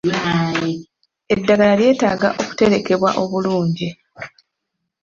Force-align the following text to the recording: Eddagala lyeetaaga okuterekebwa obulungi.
Eddagala 1.33 1.73
lyeetaaga 1.79 2.29
okuterekebwa 2.41 3.09
obulungi. 3.21 3.87